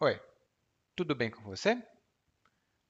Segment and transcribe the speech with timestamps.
[0.00, 0.20] Oi,
[0.96, 1.80] tudo bem com você?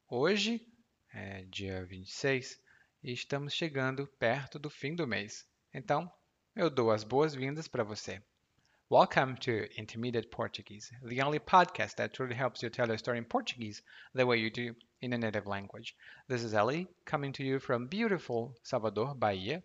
[0.08, 0.66] Hoje
[1.12, 2.58] é dia 26
[3.02, 5.46] e estamos chegando perto do fim do mês.
[5.74, 6.10] Então,
[6.56, 8.22] eu dou as boas-vindas para você.
[8.90, 13.24] Welcome to Intermediate Portuguese, the only podcast that truly helps you tell a story in
[13.24, 13.82] Portuguese
[14.14, 15.94] the way you do in a native language.
[16.26, 19.62] This is Ellie coming to you from beautiful Salvador, Bahia,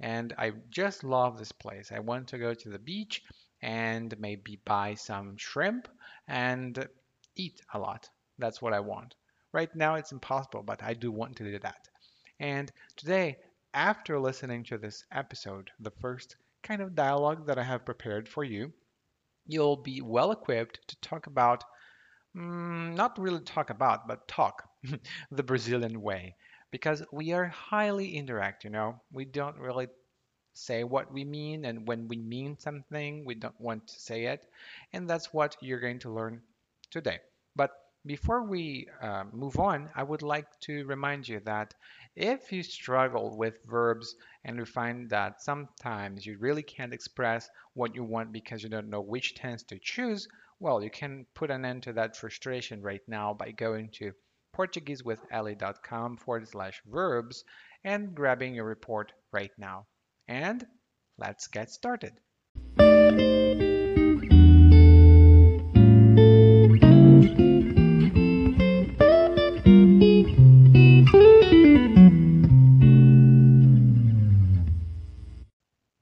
[0.00, 1.92] and I just love this place.
[1.92, 3.22] I want to go to the beach
[3.62, 5.88] and maybe buy some shrimp
[6.28, 6.88] and
[7.36, 8.08] eat a lot.
[8.38, 9.14] That's what I want.
[9.52, 11.88] Right now it's impossible, but I do want to do that.
[12.40, 13.38] And today,
[13.74, 18.44] after listening to this episode, the first kind of dialogue that I have prepared for
[18.44, 18.72] you,
[19.46, 21.64] you'll be well equipped to talk about,
[22.36, 24.68] mm, not really talk about, but talk
[25.30, 26.36] the Brazilian way.
[26.70, 29.88] Because we are highly indirect, you know, we don't really
[30.54, 34.46] say what we mean, and when we mean something, we don't want to say it.
[34.92, 36.42] And that's what you're going to learn
[36.90, 37.18] today.
[37.56, 37.70] But
[38.06, 41.74] before we uh, move on, I would like to remind you that
[42.16, 47.94] if you struggle with verbs and you find that sometimes you really can't express what
[47.94, 50.26] you want because you don't know which tense to choose,
[50.60, 54.12] well, you can put an end to that frustration right now by going to
[54.56, 57.44] PortugueseWithEllie.com forward slash verbs
[57.84, 59.86] and grabbing your report right now.
[60.30, 60.64] And
[61.18, 62.14] let's get started.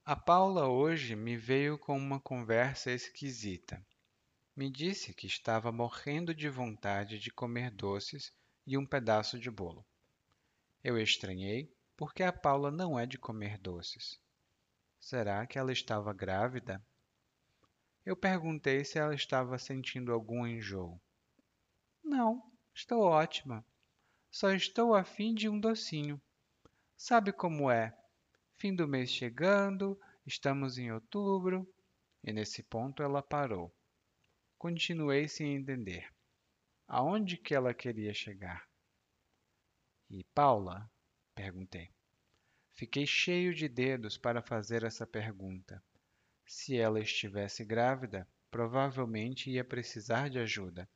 [0.05, 3.83] A Paula hoje me veio com uma conversa esquisita.
[4.55, 8.31] Me disse que estava morrendo de vontade de comer doces
[8.67, 9.83] e um pedaço de bolo.
[10.83, 14.17] Eu estranhei porque a Paula não é de comer doces.
[15.01, 16.81] Será que ela estava grávida?
[18.05, 20.97] Eu perguntei se ela estava sentindo algum enjoo.
[22.01, 22.41] Não,
[22.73, 23.65] estou ótima.
[24.31, 26.21] Só estou afim de um docinho.
[26.95, 27.93] Sabe como é?
[28.55, 31.67] Fim do mês chegando, estamos em outubro.
[32.23, 33.75] E nesse ponto ela parou.
[34.57, 36.07] Continuei sem entender.
[36.87, 38.65] Aonde que ela queria chegar?
[40.09, 40.89] E Paula?
[41.35, 41.89] perguntei.
[42.79, 45.83] Fiquei cheio de dedos para fazer essa pergunta.
[46.47, 50.89] Se ela estivesse grávida, provavelmente ia precisar de ajuda.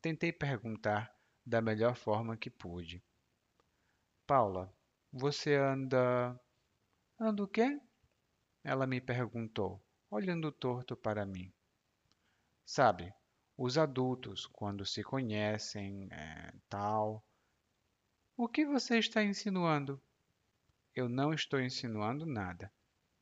[0.00, 1.12] Tentei perguntar
[1.44, 3.02] da melhor forma que pude.
[4.24, 4.72] Paula,
[5.12, 6.40] você anda.
[7.18, 7.80] Anda o quê?
[8.62, 11.52] Ela me perguntou, olhando torto para mim.
[12.64, 13.12] Sabe,
[13.58, 17.26] os adultos, quando se conhecem, é, tal.
[18.36, 20.00] O que você está insinuando?
[21.00, 22.70] Eu não estou insinuando nada.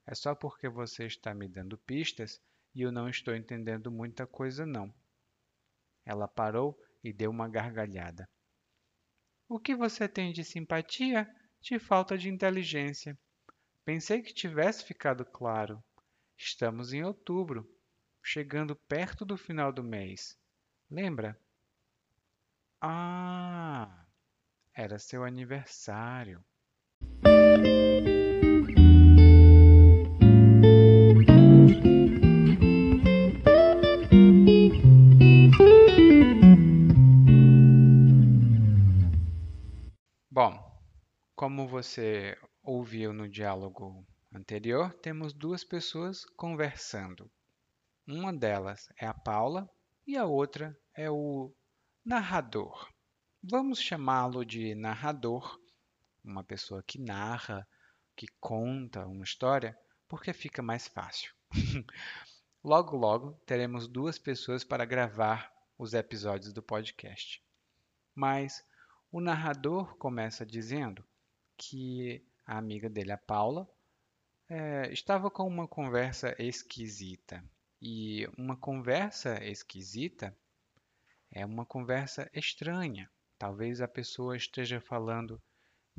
[0.04, 2.42] É só porque você está me dando pistas
[2.74, 4.92] e eu não estou entendendo muita coisa, não.
[6.04, 8.28] Ela parou e deu uma gargalhada.
[9.48, 13.16] O que você tem de simpatia, de falta de inteligência?
[13.84, 15.80] Pensei que tivesse ficado claro.
[16.36, 17.64] Estamos em outubro,
[18.20, 20.36] chegando perto do final do mês.
[20.90, 21.40] Lembra?
[22.80, 24.04] Ah,
[24.74, 26.44] era seu aniversário.
[40.30, 40.56] Bom,
[41.34, 47.28] como você ouviu no diálogo anterior, temos duas pessoas conversando.
[48.06, 49.68] Uma delas é a Paula
[50.06, 51.52] e a outra é o
[52.04, 52.88] narrador.
[53.42, 55.58] Vamos chamá-lo de narrador,
[56.24, 57.66] uma pessoa que narra,
[58.16, 61.32] que conta uma história, porque fica mais fácil.
[62.62, 67.42] logo, logo teremos duas pessoas para gravar os episódios do podcast.
[68.14, 68.64] Mas
[69.12, 71.04] o narrador começa dizendo
[71.56, 73.68] que a amiga dele, a Paula,
[74.48, 77.44] é, estava com uma conversa esquisita.
[77.80, 80.36] E uma conversa esquisita
[81.30, 83.08] é uma conversa estranha.
[83.38, 85.40] Talvez a pessoa esteja falando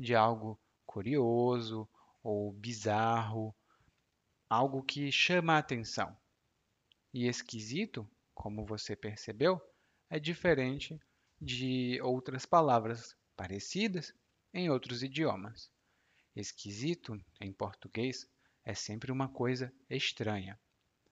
[0.00, 1.88] de algo curioso
[2.22, 3.54] ou bizarro,
[4.48, 6.16] algo que chama a atenção.
[7.12, 9.60] E esquisito, como você percebeu,
[10.08, 10.98] é diferente
[11.40, 14.12] de outras palavras parecidas
[14.52, 15.70] em outros idiomas.
[16.34, 18.26] Esquisito, em português,
[18.64, 20.58] é sempre uma coisa estranha.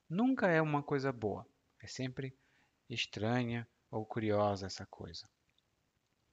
[0.09, 1.47] Nunca é uma coisa boa,
[1.81, 2.37] é sempre
[2.89, 5.29] estranha ou curiosa essa coisa.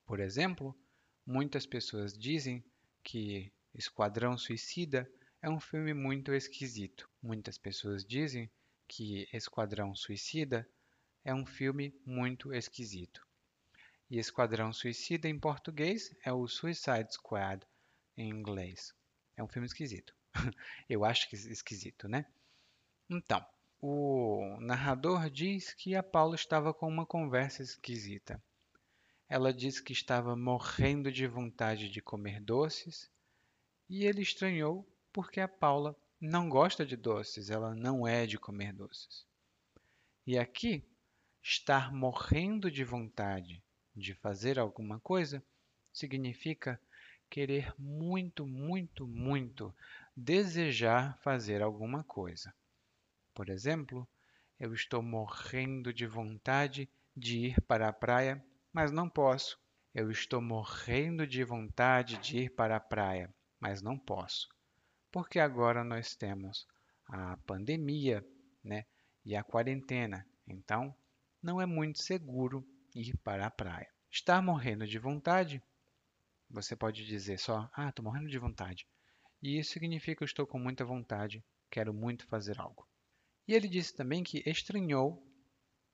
[0.06, 0.78] Por exemplo,
[1.26, 2.64] muitas pessoas dizem
[3.04, 5.10] que Esquadrão Suicida
[5.42, 7.10] é um filme muito esquisito.
[7.22, 8.50] Muitas pessoas dizem
[8.88, 10.68] que Esquadrão Suicida
[11.24, 13.26] é um filme muito esquisito.
[14.10, 17.66] E Esquadrão Suicida em português é o Suicide Squad
[18.16, 18.94] em inglês.
[19.36, 20.16] É um filme esquisito.
[20.88, 22.26] Eu acho que esquisito, né?
[23.10, 23.46] Então,
[23.82, 28.42] o narrador diz que a Paula estava com uma conversa esquisita.
[29.28, 33.12] Ela disse que estava morrendo de vontade de comer doces
[33.90, 38.74] e ele estranhou porque a Paula não gosta de doces, ela não é de comer
[38.74, 39.26] doces.
[40.26, 40.84] E aqui,
[41.42, 43.64] estar morrendo de vontade
[43.96, 45.44] de fazer alguma coisa
[45.94, 46.80] significa
[47.30, 49.74] querer muito, muito, muito
[50.16, 52.54] desejar fazer alguma coisa.
[53.34, 54.08] Por exemplo,
[54.60, 58.44] eu estou morrendo de vontade de ir para a praia,
[58.76, 59.58] mas não posso.
[59.94, 64.50] Eu estou morrendo de vontade de ir para a praia, mas não posso.
[65.10, 66.68] Porque agora nós temos
[67.08, 68.22] a pandemia,
[68.62, 68.84] né,
[69.24, 70.28] e a quarentena.
[70.46, 70.94] Então,
[71.42, 73.88] não é muito seguro ir para a praia.
[74.12, 75.64] Estar morrendo de vontade,
[76.50, 78.86] você pode dizer só: "Ah, estou morrendo de vontade".
[79.42, 82.86] E isso significa que eu estou com muita vontade, quero muito fazer algo.
[83.48, 85.26] E ele disse também que estranhou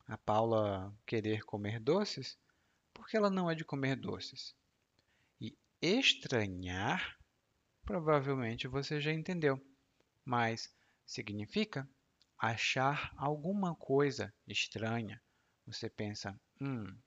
[0.08, 2.41] a Paula querer comer doces
[2.94, 4.56] porque ela não é de comer doces.
[5.40, 7.18] E estranhar,
[7.84, 9.60] provavelmente você já entendeu,
[10.26, 10.74] mas
[11.06, 11.90] significa
[12.38, 15.22] achar alguma coisa estranha.
[15.66, 16.98] Você pensa, hum,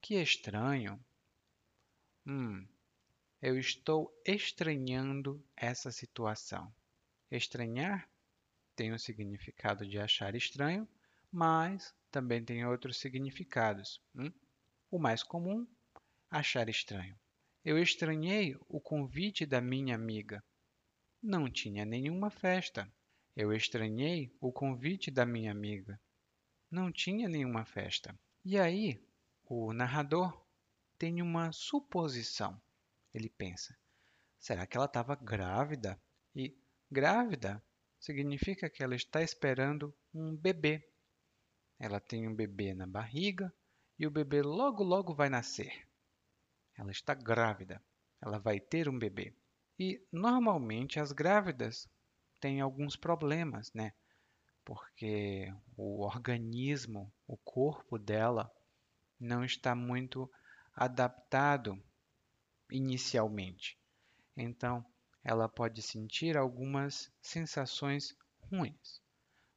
[0.00, 0.98] que estranho.
[2.26, 2.66] Hum,
[3.40, 6.74] eu estou estranhando essa situação.
[7.30, 8.08] Estranhar
[8.74, 10.88] tem o significado de achar estranho,
[11.30, 14.02] mas também tem outros significados.
[14.14, 14.32] Hum?
[14.94, 15.66] O mais comum,
[16.30, 17.18] achar estranho.
[17.64, 20.40] Eu estranhei o convite da minha amiga.
[21.20, 22.88] Não tinha nenhuma festa.
[23.34, 26.00] Eu estranhei o convite da minha amiga.
[26.70, 28.16] Não tinha nenhuma festa.
[28.44, 29.04] E aí,
[29.42, 30.46] o narrador
[30.96, 32.62] tem uma suposição.
[33.12, 33.76] Ele pensa:
[34.38, 36.00] será que ela estava grávida?
[36.36, 36.56] E
[36.88, 37.60] grávida
[37.98, 40.88] significa que ela está esperando um bebê.
[41.80, 43.52] Ela tem um bebê na barriga
[43.98, 45.86] e o bebê logo logo vai nascer.
[46.76, 47.82] Ela está grávida.
[48.20, 49.34] Ela vai ter um bebê.
[49.78, 51.88] E normalmente as grávidas
[52.40, 53.92] têm alguns problemas, né?
[54.64, 58.50] Porque o organismo, o corpo dela
[59.20, 60.30] não está muito
[60.74, 61.82] adaptado
[62.70, 63.78] inicialmente.
[64.36, 64.84] Então,
[65.22, 68.16] ela pode sentir algumas sensações
[68.50, 69.00] ruins.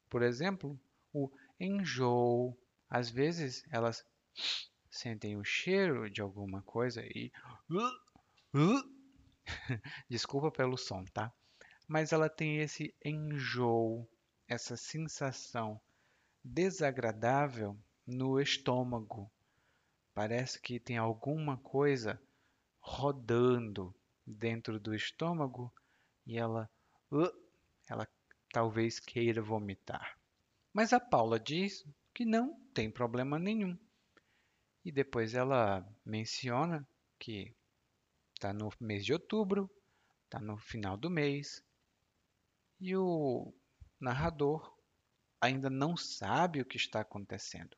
[0.10, 0.80] Por exemplo,
[1.13, 2.57] o enjoo.
[2.89, 4.06] Às vezes elas
[4.89, 7.31] sentem o cheiro de alguma coisa e.
[10.10, 11.31] Desculpa pelo som, tá?
[11.88, 14.07] Mas ela tem esse enjoo,
[14.48, 15.80] essa sensação
[16.44, 19.31] desagradável no estômago.
[20.13, 22.19] Parece que tem alguma coisa
[22.80, 23.94] rodando
[24.25, 25.72] dentro do estômago
[26.25, 26.69] e ela,
[27.89, 28.07] ela
[28.51, 30.18] talvez queira vomitar.
[30.74, 33.78] Mas a Paula diz que não tem problema nenhum.
[34.88, 36.88] E depois ela menciona
[37.19, 37.54] que
[38.34, 39.69] está no mês de outubro,
[40.24, 41.62] está no final do mês,
[42.80, 43.54] e o
[44.00, 44.74] narrador
[45.42, 47.75] ainda não sabe o que está acontecendo.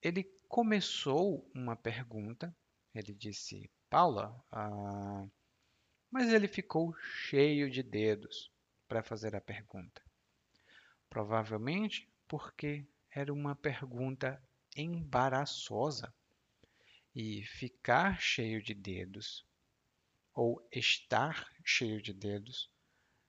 [0.00, 2.56] Ele começou uma pergunta,
[2.94, 5.26] ele disse: Paula, ah,
[6.10, 8.50] mas ele ficou cheio de dedos
[8.88, 10.00] para fazer a pergunta.
[11.10, 14.42] Provavelmente porque era uma pergunta
[14.74, 16.10] embaraçosa.
[17.14, 19.44] E ficar cheio de dedos
[20.34, 22.70] ou estar cheio de dedos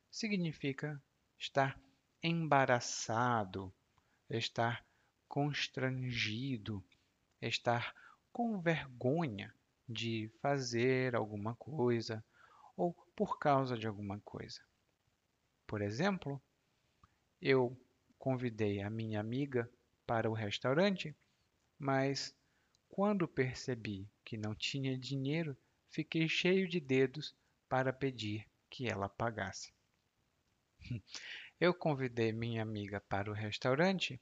[0.10, 1.02] significa
[1.38, 1.80] estar
[2.22, 3.74] embaraçado,
[4.30, 4.86] estar
[5.28, 6.84] constrangido,
[7.42, 7.94] estar
[8.32, 9.54] com vergonha
[9.88, 12.24] de fazer alguma coisa
[12.78, 14.62] ou por causa de alguma coisa.
[15.68, 16.42] Por exemplo,
[17.42, 17.78] eu
[18.18, 19.70] convidei a minha amiga
[20.08, 21.16] para o restaurante,
[21.78, 22.36] mas
[22.96, 25.58] quando percebi que não tinha dinheiro,
[25.90, 27.36] fiquei cheio de dedos
[27.68, 29.74] para pedir que ela pagasse.
[31.60, 34.22] Eu convidei minha amiga para o restaurante,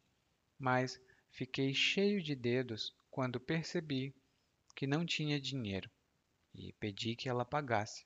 [0.57, 0.97] mas
[1.31, 4.15] fiquei cheio de dedos quando percebi
[4.73, 5.91] que não tinha dinheiro
[6.55, 8.05] e pedi que ela pagasse.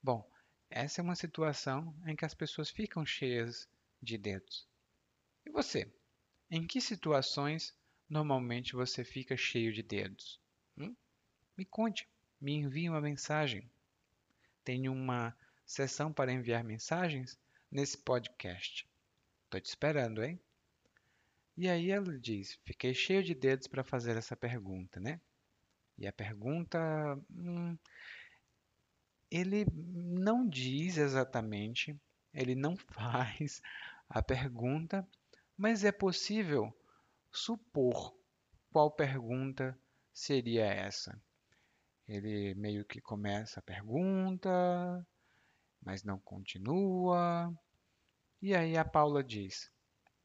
[0.00, 0.24] Bom,
[0.70, 3.68] essa é uma situação em que as pessoas ficam cheias
[4.00, 4.68] de dedos.
[5.44, 5.92] E você?
[6.48, 7.74] Em que situações
[8.08, 10.40] normalmente você fica cheio de dedos?
[10.76, 10.94] Hum?
[11.56, 12.08] Me conte,
[12.40, 13.70] me envie uma mensagem.
[14.64, 17.38] Tenho uma sessão para enviar mensagens
[17.70, 18.88] nesse podcast.
[19.44, 20.40] Estou te esperando, hein?
[21.56, 25.20] E aí ela diz: Fiquei cheio de dedos para fazer essa pergunta, né?
[25.98, 26.78] E a pergunta.
[27.30, 27.76] Hum,
[29.30, 31.98] ele não diz exatamente,
[32.32, 33.62] ele não faz
[34.08, 35.06] a pergunta,
[35.56, 36.72] mas é possível
[37.30, 38.16] supor
[38.70, 39.78] qual pergunta
[40.12, 41.20] seria essa.
[42.06, 45.06] Ele meio que começa a pergunta,
[45.82, 47.52] mas não continua.
[48.40, 49.70] E aí a Paula diz: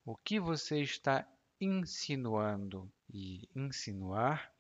[0.06, 1.28] O que você está
[1.60, 2.92] insinuando?
[3.14, 4.54] E insinuar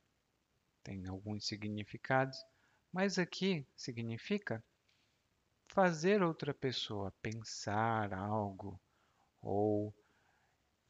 [0.83, 2.37] tem alguns significados,
[2.91, 4.63] mas aqui significa
[5.67, 8.81] fazer outra pessoa pensar algo
[9.41, 9.93] ou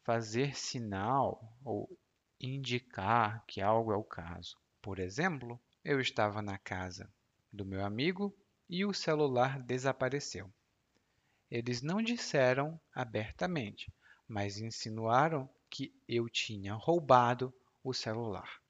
[0.04, 1.90] fazer sinal ou
[2.40, 4.58] indicar que algo é o caso.
[4.82, 7.12] Por exemplo, eu estava na casa
[7.52, 8.36] do meu amigo
[8.70, 10.52] e o celular desapareceu.
[11.50, 13.94] Eles não disseram abertamente,
[14.28, 17.54] mas insinuaram que eu tinha roubado
[17.84, 18.62] o celular.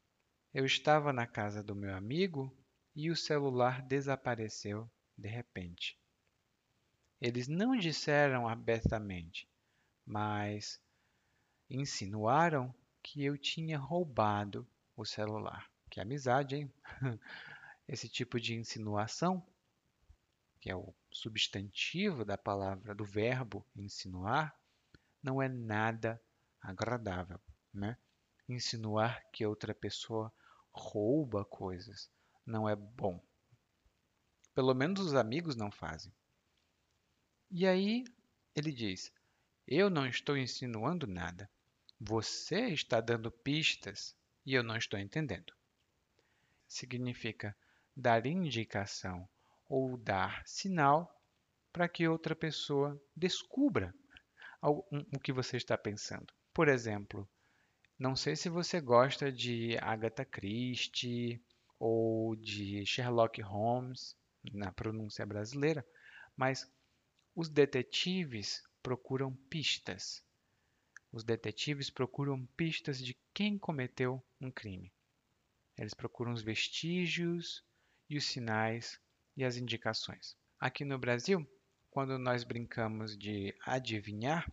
[0.53, 2.55] Eu estava na casa do meu amigo
[2.95, 5.97] e o celular desapareceu de repente.
[7.21, 9.47] Eles não disseram abertamente,
[10.05, 10.81] mas
[11.71, 15.69] insinuaram que eu tinha roubado o celular.
[15.89, 16.73] Que amizade, hein?
[17.87, 19.45] Esse tipo de insinuação,
[20.59, 24.55] que é o substantivo da palavra, do verbo insinuar,
[25.21, 26.21] não é nada
[26.61, 27.39] agradável,
[27.73, 27.97] né?
[28.47, 30.31] Insinuar que outra pessoa
[30.71, 32.09] rouba coisas
[32.45, 33.21] não é bom.
[34.53, 36.13] Pelo menos os amigos não fazem.
[37.49, 38.03] E aí
[38.55, 39.11] ele diz:
[39.67, 41.49] Eu não estou insinuando nada.
[42.03, 45.53] Você está dando pistas e eu não estou entendendo.
[46.67, 47.55] Significa
[47.95, 49.29] dar indicação
[49.69, 51.15] ou dar sinal
[51.71, 53.93] para que outra pessoa descubra
[54.63, 56.33] o que você está pensando.
[56.51, 57.29] Por exemplo,
[57.99, 61.39] não sei se você gosta de Agatha Christie
[61.77, 64.17] ou de Sherlock Holmes,
[64.51, 65.85] na pronúncia brasileira,
[66.35, 66.67] mas
[67.35, 70.23] os detetives procuram pistas.
[71.11, 74.93] Os detetives procuram pistas de quem cometeu um crime.
[75.77, 77.63] Eles procuram os vestígios
[78.09, 78.99] e os sinais
[79.35, 80.37] e as indicações.
[80.59, 81.45] Aqui no Brasil,
[81.89, 84.49] quando nós brincamos de adivinhar,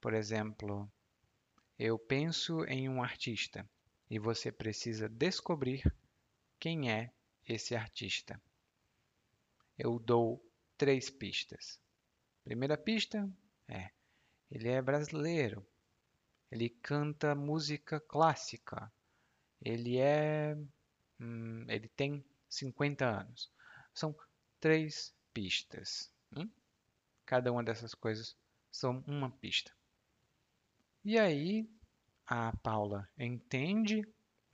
[0.00, 0.90] por exemplo,
[1.78, 3.68] eu penso em um artista
[4.10, 5.82] e você precisa descobrir
[6.58, 7.12] quem é
[7.46, 8.40] esse artista.
[9.78, 10.44] Eu dou
[10.76, 11.78] três pistas.
[12.42, 13.30] Primeira pista
[13.68, 13.90] é
[14.50, 15.66] ele é brasileiro.
[16.50, 18.92] Ele canta música clássica.
[19.60, 20.56] Ele é.
[21.20, 23.50] Hum, ele tem 50 anos.
[23.92, 24.14] São
[24.60, 26.12] três pistas.
[26.36, 26.48] Hum?
[27.24, 28.36] Cada uma dessas coisas
[28.70, 29.72] são uma pista.
[31.04, 31.68] E aí
[32.26, 34.02] a Paula entende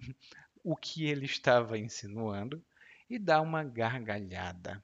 [0.62, 2.64] o que ele estava insinuando
[3.08, 4.82] e dá uma gargalhada.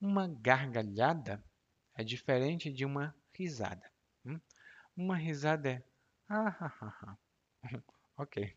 [0.00, 1.44] Uma gargalhada
[1.94, 3.90] é diferente de uma risada.
[4.24, 4.40] Hum?
[4.96, 5.82] Uma risada é
[6.28, 7.16] ah,
[8.16, 8.56] ok.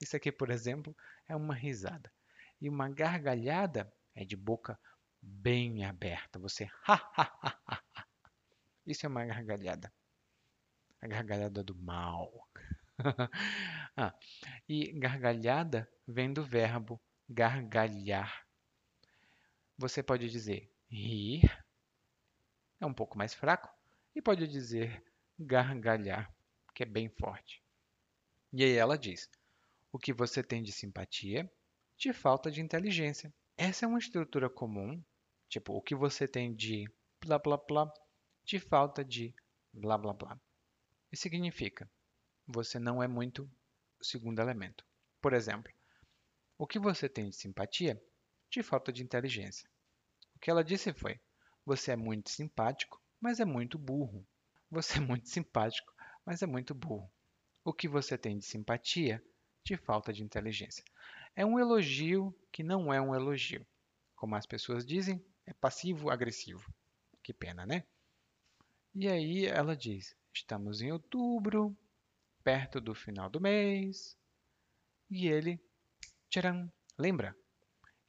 [0.00, 0.94] Isso aqui, por exemplo,
[1.26, 2.12] é uma risada.
[2.60, 4.78] E uma gargalhada é de boca
[5.20, 6.38] bem aberta.
[6.38, 8.06] Você ha, ha, ha, ha.
[8.86, 9.92] Isso é uma gargalhada.
[11.00, 12.48] A gargalhada do mal.
[13.96, 14.14] ah,
[14.68, 18.46] e gargalhada vem do verbo gargalhar.
[19.78, 21.42] Você pode dizer rir,
[22.80, 23.73] é um pouco mais fraco,
[24.14, 25.02] e pode dizer
[25.38, 26.32] gargalhar,
[26.74, 27.62] que é bem forte.
[28.52, 29.28] E aí ela diz:
[29.90, 31.50] o que você tem de simpatia,
[31.96, 33.32] de falta de inteligência.
[33.56, 35.02] Essa é uma estrutura comum,
[35.48, 36.84] tipo, o que você tem de
[37.20, 37.92] blá blá blá,
[38.44, 39.34] de falta de
[39.72, 40.40] blá blá blá.
[41.12, 41.90] E significa:
[42.46, 43.50] você não é muito
[44.02, 44.84] segundo elemento.
[45.20, 45.72] Por exemplo,
[46.58, 48.00] o que você tem de simpatia,
[48.50, 49.68] de falta de inteligência.
[50.34, 51.20] O que ela disse foi:
[51.64, 54.26] você é muito simpático, mas é muito burro.
[54.70, 55.92] Você é muito simpático,
[56.24, 57.10] mas é muito burro.
[57.64, 59.22] O que você tem de simpatia,
[59.64, 60.84] de falta de inteligência.
[61.34, 63.66] É um elogio que não é um elogio.
[64.14, 66.64] Como as pessoas dizem, é passivo-agressivo.
[67.22, 67.84] Que pena, né?
[68.94, 71.76] E aí ela diz: estamos em outubro,
[72.44, 74.16] perto do final do mês.
[75.10, 75.58] E ele,
[76.28, 77.36] tcharam, lembra?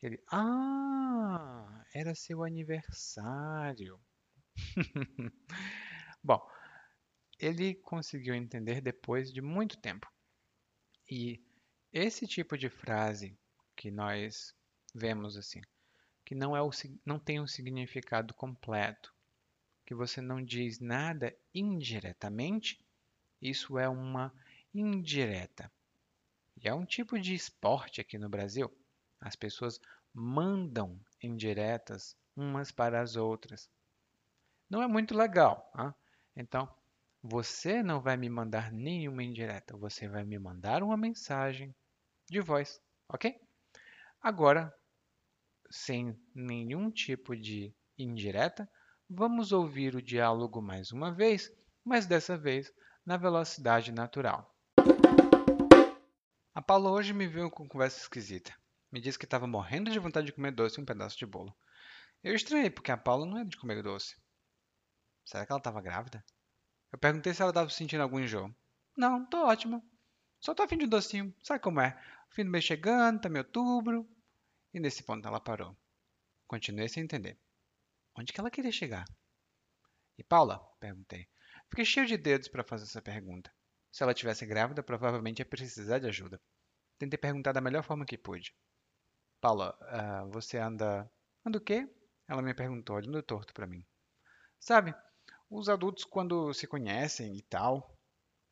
[0.01, 3.99] Ele, ah, era seu aniversário.
[6.23, 6.41] Bom,
[7.39, 10.11] ele conseguiu entender depois de muito tempo.
[11.09, 11.41] E
[11.91, 13.37] esse tipo de frase
[13.75, 14.53] que nós
[14.93, 15.61] vemos assim,
[16.25, 16.69] que não, é o,
[17.05, 19.13] não tem um significado completo,
[19.85, 22.79] que você não diz nada indiretamente,
[23.41, 24.33] Isso é uma
[24.73, 25.71] indireta.
[26.57, 28.69] E é um tipo de esporte aqui no Brasil.
[29.21, 29.79] As pessoas
[30.13, 33.69] mandam indiretas umas para as outras.
[34.69, 35.71] Não é muito legal.
[36.35, 36.69] Então,
[37.21, 39.75] você não vai me mandar nenhuma indireta.
[39.77, 41.75] Você vai me mandar uma mensagem
[42.29, 43.39] de voz, ok?
[44.21, 44.73] Agora,
[45.69, 48.69] sem nenhum tipo de indireta,
[49.09, 51.51] vamos ouvir o diálogo mais uma vez,
[51.83, 52.71] mas dessa vez
[53.05, 54.51] na velocidade natural.
[56.53, 58.53] A Paula hoje me viu com conversa esquisita.
[58.91, 61.55] Me disse que estava morrendo de vontade de comer doce e um pedaço de bolo.
[62.23, 64.15] Eu estranhei, porque a Paula não é de comer doce.
[65.25, 66.23] Será que ela estava grávida?
[66.91, 68.53] Eu perguntei se ela estava sentindo algum enjoo.
[68.95, 69.83] Não, tô ótima.
[70.39, 71.35] Só tô afim de um docinho.
[71.43, 71.99] Sabe como é?
[72.29, 74.07] Fim do mês chegando, tá meio outubro.
[74.73, 75.75] E nesse ponto ela parou.
[76.47, 77.39] Continuei sem entender.
[78.15, 79.05] Onde que ela queria chegar?
[80.17, 80.59] E Paula?
[80.79, 81.27] Perguntei.
[81.69, 83.51] Fiquei cheio de dedos para fazer essa pergunta.
[83.91, 86.39] Se ela tivesse grávida, provavelmente ia precisar de ajuda.
[86.97, 88.55] Tentei perguntar da melhor forma que pude.
[89.41, 91.09] Paula, uh, você anda.
[91.45, 91.89] Anda o quê?
[92.27, 93.85] Ela me perguntou, olhando torto para mim.
[94.59, 94.95] Sabe,
[95.49, 97.95] os adultos quando se conhecem e tal.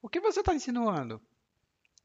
[0.01, 1.21] O que você está insinuando?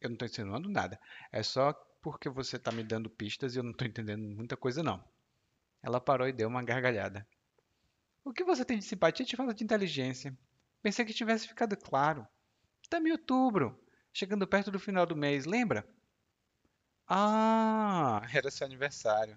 [0.00, 0.98] Eu não estou insinuando nada.
[1.32, 4.82] É só porque você está me dando pistas e eu não estou entendendo muita coisa,
[4.82, 5.02] não.
[5.82, 7.26] Ela parou e deu uma gargalhada.
[8.24, 10.36] O que você tem de simpatia te fala de inteligência.
[10.82, 12.26] Pensei que tivesse ficado claro.
[12.82, 13.78] Estamos em outubro,
[14.12, 15.86] chegando perto do final do mês, lembra?
[17.06, 19.36] Ah, era seu aniversário.